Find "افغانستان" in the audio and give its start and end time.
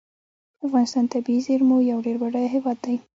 0.65-1.03